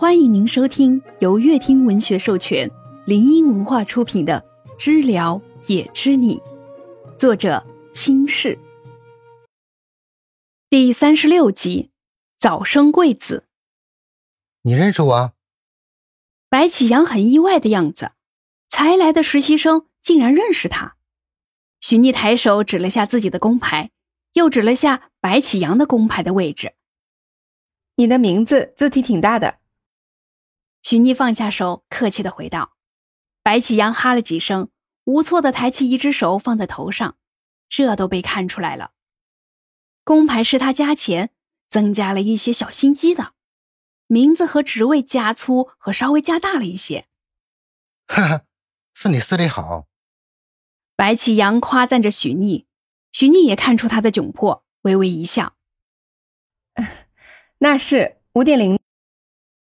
[0.00, 2.70] 欢迎您收听由乐听文学授权、
[3.04, 4.44] 林音文化出品的
[4.78, 6.36] 《知了也知你》，
[7.16, 8.56] 作者清世。
[10.70, 11.90] 第三十六集：
[12.38, 13.48] 早生贵子。
[14.62, 15.32] 你认识我？
[16.48, 18.12] 白启阳很意外的样子，
[18.68, 20.94] 才来的实习生竟然认识他。
[21.80, 23.90] 许逆抬手指了下自己的工牌，
[24.34, 26.74] 又指了下白启阳的工牌的位置。
[27.96, 29.58] 你的名字字体挺大的。
[30.88, 32.74] 许妮放下手，客气的回道
[33.44, 34.70] ：“白启阳哈了几声，
[35.04, 37.18] 无措的抬起一只手放在头上，
[37.68, 38.92] 这都被看出来了。
[40.02, 41.28] 工牌是他加钱，
[41.68, 43.34] 增加了一些小心机的，
[44.06, 47.06] 名字和职位加粗和稍微加大了一些。
[48.08, 48.44] 哈哈，
[48.94, 49.88] 是你视力好。”
[50.96, 52.66] 白启阳夸赞着许逆，
[53.12, 55.54] 许逆也看出他的窘迫，微微一笑
[57.60, 58.78] ：“那是五点零。”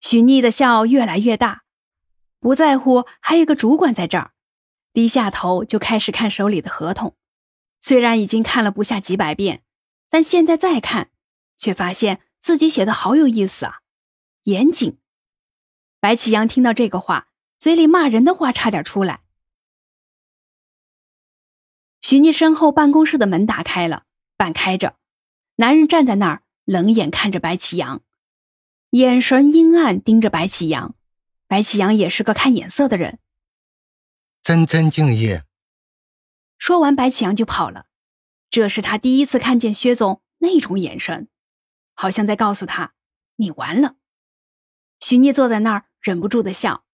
[0.00, 1.64] 许逆的笑越来越大，
[2.40, 4.32] 不在乎还有个主管在这儿，
[4.92, 7.16] 低下头就开始看手里的合同。
[7.80, 9.62] 虽然已经看了不下几百遍，
[10.08, 11.10] 但现在再看，
[11.56, 13.80] 却发现自己写的好有意思啊，
[14.44, 14.98] 严谨。
[16.00, 19.22] 白启阳听到这个话，嘴里骂人的话差点出来。
[22.00, 24.04] 许逆身后办公室的门打开了，
[24.36, 24.96] 半开着，
[25.56, 28.02] 男人站在那儿，冷眼看着白启阳。
[28.90, 30.94] 眼神阴暗，盯着白启阳。
[31.48, 33.20] 白启阳也是个看眼色的人，
[34.42, 35.44] 真真敬业。
[36.58, 37.86] 说完，白启阳就跑了。
[38.50, 41.28] 这是他第一次看见薛总那种眼神，
[41.94, 42.94] 好像在告诉他
[43.36, 43.96] ：“你完了。”
[44.98, 46.84] 许聂坐在那儿，忍不住的笑。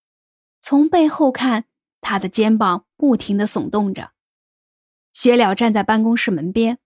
[0.60, 1.64] 从背后看，
[2.00, 4.12] 他的肩膀不停的耸动着。
[5.12, 6.78] 薛了站在办公室门边，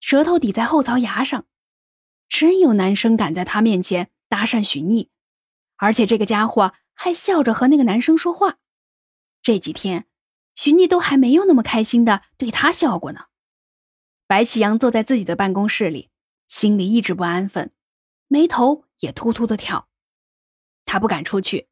[0.00, 1.46] 舌头抵在后槽牙上。
[2.28, 4.10] 真有男生敢在他面前。
[4.28, 5.10] 搭讪许逆，
[5.76, 8.58] 而且这个家伙还笑着和那个男生说话。
[9.42, 10.06] 这几天，
[10.54, 13.26] 许逆都还没有那么开心的对他笑过呢。
[14.26, 16.10] 白启阳坐在自己的办公室里，
[16.48, 17.72] 心里一直不安分，
[18.26, 19.88] 眉头也突突的跳。
[20.86, 21.68] 他不敢出去，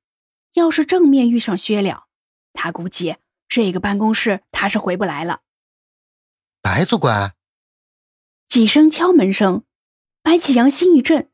[0.52, 2.06] 要是正面遇上薛了，
[2.52, 3.16] 他估计
[3.48, 5.40] 这个办公室他是回不来了。
[6.60, 7.34] 白主管，
[8.48, 9.64] 几声敲门声，
[10.22, 11.31] 白启阳心一震。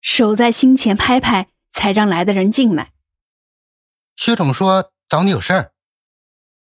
[0.00, 2.92] 手在心前拍拍，才让来的人进来。
[4.16, 5.72] 薛总说找你有事儿。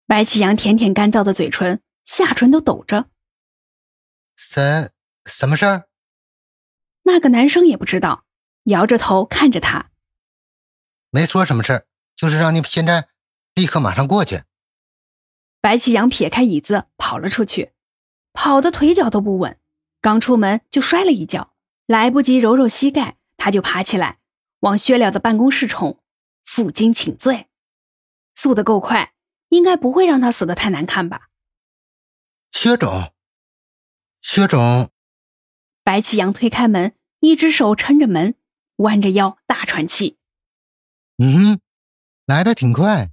[0.05, 3.09] 白启阳舔舔干燥的嘴唇，下唇都抖着。
[4.35, 4.91] 什
[5.25, 5.89] 什么事儿？
[7.03, 8.25] 那个男生也不知道，
[8.63, 9.91] 摇着头看着他。
[11.09, 13.09] 没说什么事儿，就是让你现在
[13.53, 14.43] 立刻马上过去。
[15.61, 17.73] 白启阳撇开椅子跑了出去，
[18.31, 19.59] 跑的腿脚都不稳，
[20.01, 21.53] 刚出门就摔了一跤。
[21.89, 24.19] 来不及揉揉膝盖，他就爬起来，
[24.59, 25.99] 往薛了的办公室冲，
[26.45, 27.47] 负荆请罪，
[28.35, 29.15] 速得够快，
[29.47, 31.29] 应该不会让他死的太难看吧？
[32.51, 33.11] 薛总，
[34.21, 34.91] 薛总，
[35.83, 38.35] 白启阳推开门，一只手撑着门，
[38.75, 40.19] 弯着腰大喘气。
[41.17, 41.59] 嗯，
[42.27, 43.09] 来的挺快。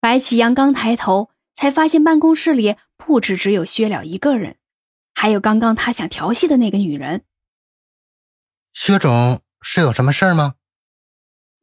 [0.00, 4.56] 白启阳刚抬头，才发现办公室里不止只有薛了一个人，
[5.12, 7.26] 还有刚刚他想调戏的那个女人。
[8.78, 10.56] 薛总是有什么事儿吗？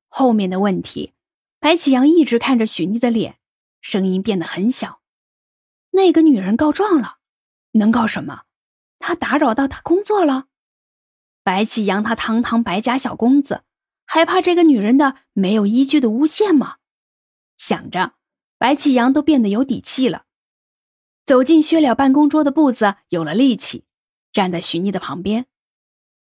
[0.08, 1.14] 后面的问题，
[1.60, 3.38] 白启阳一直看着许妮的脸，
[3.82, 5.00] 声音变得很小。
[5.92, 7.20] 那个女人告状了，
[7.74, 8.46] 能告什么？
[8.98, 10.48] 她打扰到他工作了。
[11.44, 13.64] 白启阳他堂堂白家小公子，
[14.06, 16.78] 还怕这个女人的没有依据的诬陷吗？
[17.58, 18.16] 想着，
[18.58, 20.26] 白启阳都变得有底气了。
[21.28, 23.86] 走进薛了办公桌的步子有了力气，
[24.32, 25.46] 站在许妮的旁边。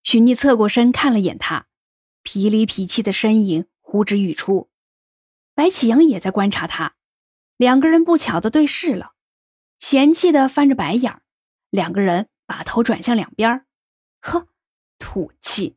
[0.08, 1.68] 许逆侧过身看了眼他，
[2.24, 4.70] 痞里痞气的身影呼之欲出。
[5.54, 6.96] 白启阳也在观察他，
[7.58, 9.12] 两个人不巧的对视了，
[9.80, 11.22] 嫌弃的翻着白眼儿。
[11.70, 13.66] 两个人把头转向两边
[14.22, 14.48] 呵，
[14.98, 15.76] 土气。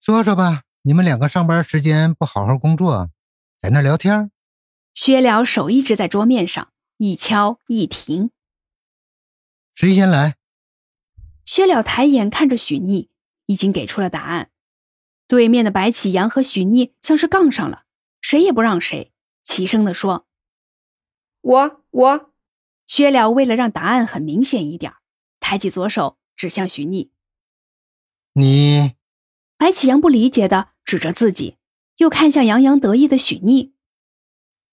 [0.00, 3.10] 说说吧，你们两个上班时间不好好工作，
[3.60, 4.30] 在那聊天。
[4.94, 8.30] 薛了手一直在桌面上一敲一停。
[9.74, 10.38] 谁先来？
[11.44, 13.10] 薛了抬眼看着许逆，
[13.52, 14.50] 已经给出了答案。
[15.28, 17.84] 对面的白启阳和许逆像是杠上了，
[18.22, 19.12] 谁也不让谁，
[19.44, 20.26] 齐声的说
[21.42, 22.32] ：“我我。”
[22.86, 24.94] 薛了为了让答案很明显一点，
[25.40, 27.10] 抬起左手指向许逆
[28.34, 28.94] ：“你。”
[29.56, 31.56] 白启阳不理解的指着自己，
[31.98, 33.74] 又看向洋洋得意的许逆：“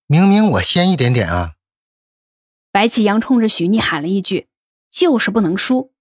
[0.08, 1.56] 明明我先一点点啊！”
[2.72, 4.48] 白启阳冲着许逆喊了一句
[4.90, 5.94] ：“就是不能输。”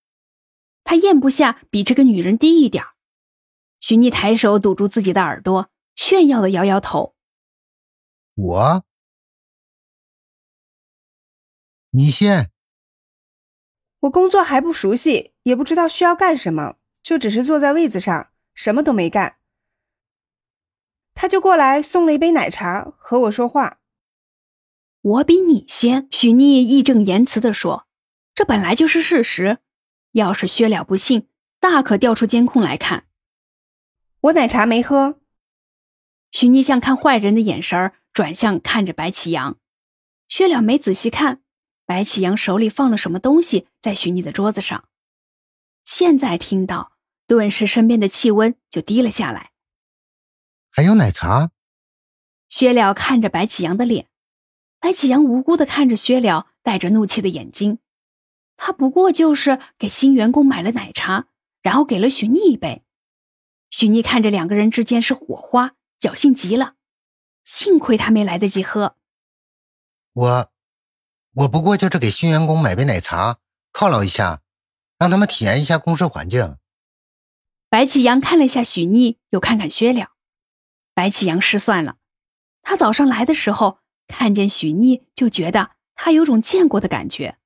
[0.88, 2.82] 他咽不下比这个女人低一点
[3.78, 7.14] 许妮抬手堵住自己的耳朵，炫耀的摇摇头。
[8.34, 8.84] 我，
[11.90, 12.50] 你先。
[14.00, 19.36] 我工作还不熟悉，也不知道需要干什么，就只是坐在位子上，什么都没干。
[21.12, 23.80] 他就过来送了一杯奶茶，和我说话。
[25.02, 26.08] 我比你先。
[26.10, 27.86] 许妮义正言辞的说
[28.34, 29.58] ：“这本来就是事实。
[30.12, 31.28] 要是薛了不信，
[31.60, 33.06] 大可调出监控来看。”
[34.22, 35.20] 我奶茶没喝。
[36.30, 39.58] 徐妮像看坏人的眼神儿转向看着白启阳。
[40.28, 41.42] 薛了没仔细看。
[41.86, 44.90] 白启阳手里放了什么东西在徐妮的桌子上，
[45.84, 46.92] 现在听到，
[47.26, 49.52] 顿时身边的气温就低了下来。
[50.68, 51.50] 还有奶茶。
[52.50, 54.10] 薛了看着白启阳的脸，
[54.78, 57.78] 白启阳无辜的看着薛了带着怒气的眼睛，
[58.58, 61.28] 他不过就是给新员工买了奶茶，
[61.62, 62.84] 然后给了许妮一杯。
[63.70, 66.74] 许妮看着两个人之间是火花，侥幸极了，
[67.44, 68.96] 幸亏他没来得及喝。
[70.12, 70.52] 我。
[71.34, 73.38] 我不过就是给新员工买杯奶茶，
[73.72, 74.40] 犒劳一下，
[74.98, 76.56] 让他们体验一下公司环境。
[77.68, 80.08] 白启阳看了一下许妮，又看看薛了。
[80.94, 81.98] 白启阳失算了，
[82.62, 83.78] 他早上来的时候
[84.08, 87.37] 看见许妮，就觉得他有种见过的感觉。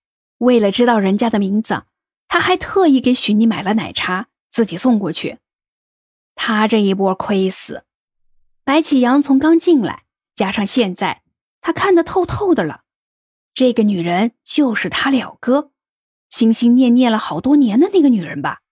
[0.42, 1.84] 为了知道人家的名字，
[2.26, 5.38] 他还特意给许妮买了奶茶，自己送过去。
[6.34, 7.84] 他这一波亏死。
[8.64, 10.02] 白启阳从刚进来，
[10.34, 11.22] 加上现在，
[11.60, 12.82] 他看得透透的了。
[13.54, 15.70] 这个女人就是他了哥，
[16.28, 18.62] 心心念念了好多年的那个女人吧？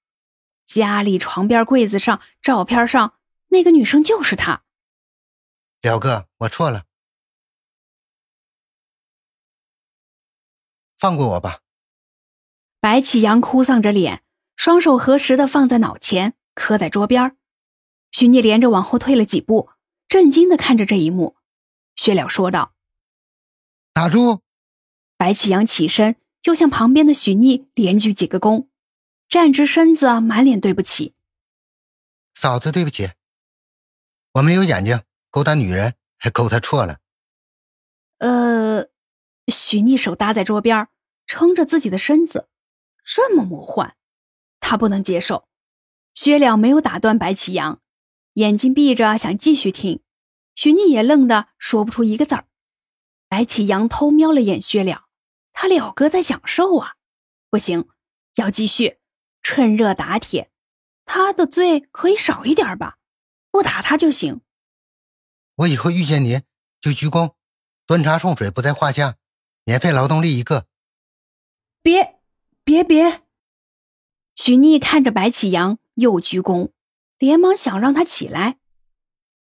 [0.66, 3.14] 家里床边柜子上照片上
[3.48, 4.62] 那个女生就是她。
[5.80, 6.84] 表哥，我错了，
[11.00, 11.60] 放过我吧。
[12.78, 14.22] 白启阳哭丧着脸，
[14.54, 17.36] 双手合十的放在脑前，磕在桌边。
[18.12, 19.70] 许聂连着往后退了几步，
[20.08, 21.36] 震惊的看着这一幕。
[21.96, 22.74] 薛了说道
[23.94, 24.42] ：“打住！”
[25.16, 28.68] 白启阳起身，就向旁边的许逆连鞠几个躬，
[29.28, 31.14] 站直身子，满脸对不起。
[32.34, 33.10] 嫂子，对不起，
[34.32, 36.98] 我没有眼睛，勾搭女人还勾搭错了。
[38.18, 38.28] 呃，
[39.50, 40.88] 许逆手搭在桌边，
[41.26, 42.48] 撑着自己的身子，
[43.04, 43.96] 这么魔幻，
[44.60, 45.48] 他不能接受。
[46.14, 47.80] 薛了没有打断白起阳，
[48.34, 50.02] 眼睛闭着想继续听，
[50.54, 52.46] 许逆也愣得说不出一个字儿。
[53.28, 55.06] 白起阳偷瞄了眼薛了。
[55.52, 56.94] 他了哥在享受啊，
[57.50, 57.88] 不行，
[58.36, 58.98] 要继续，
[59.42, 60.50] 趁热打铁。
[61.04, 62.98] 他的罪可以少一点吧，
[63.50, 64.40] 不打他就行。
[65.56, 66.42] 我以后遇见你
[66.80, 67.34] 就鞠躬，
[67.86, 69.16] 端茶送水不在话下，
[69.64, 70.66] 免费劳动力一个。
[71.82, 72.20] 别
[72.64, 73.22] 别别！
[74.36, 76.70] 许逆看着白启阳又鞠躬，
[77.18, 78.58] 连忙想让他起来。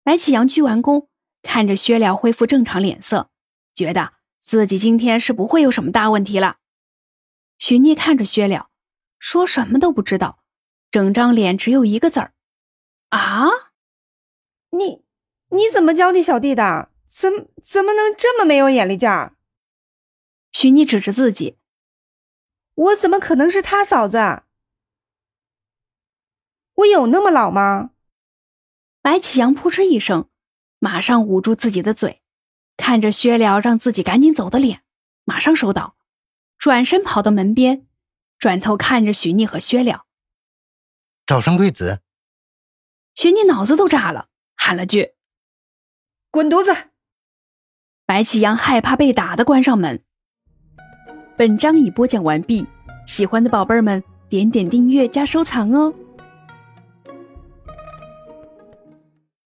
[0.04, 1.08] 白启阳鞠完躬，
[1.42, 3.30] 看着薛了恢复正常脸色，
[3.74, 4.14] 觉得。
[4.42, 6.58] 自己今天是不会有什么大问题了。
[7.60, 8.70] 许逆看着薛了，
[9.20, 10.40] 说什么都不知道，
[10.90, 12.34] 整张脸只有一个字儿：
[13.10, 13.48] 啊！
[14.72, 15.04] 你
[15.50, 16.90] 你怎么教你小弟的？
[17.08, 17.30] 怎
[17.64, 19.36] 怎么能这么没有眼力劲儿？
[20.52, 21.58] 许妮指着自己
[22.76, 24.44] ：“我怎么可能是他嫂子？
[26.74, 27.92] 我有那么老吗？”
[29.02, 30.30] 白启阳扑哧一声，
[30.80, 32.22] 马上捂住自己的嘴。
[32.76, 34.84] 看着薛了让自己赶紧走的脸，
[35.26, 35.98] 马上收到，
[36.58, 37.86] 转身跑到门边，
[38.38, 40.06] 转头看着许妮和薛了，
[41.26, 42.02] 早生贵子。
[43.16, 45.16] 许妮脑子都炸了，喊了句
[46.32, 46.92] ：“滚犊子！”
[48.08, 50.06] 白启阳害怕被打的关上门。
[51.40, 52.66] 本章已播讲完毕，
[53.06, 55.94] 喜欢的宝贝儿们点点订阅加收藏哦。